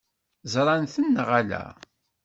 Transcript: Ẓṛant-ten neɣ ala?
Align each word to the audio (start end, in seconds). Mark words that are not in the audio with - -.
Ẓṛant-ten 0.53 1.05
neɣ 1.09 1.29
ala? 1.39 1.63